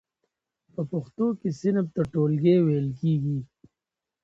په 0.73 0.81
پښتو 0.91 1.25
کې 1.39 1.49
صنف 1.59 1.87
ته 1.95 2.01
ټولګی 2.11 2.55
ویل 2.65 2.89
کیږی. 2.99 3.37